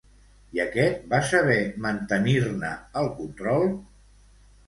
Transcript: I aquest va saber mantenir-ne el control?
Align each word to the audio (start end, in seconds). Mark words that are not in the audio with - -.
I 0.57 0.61
aquest 0.61 1.03
va 1.11 1.17
saber 1.31 1.57
mantenir-ne 1.85 2.71
el 3.03 3.13
control? 3.21 3.69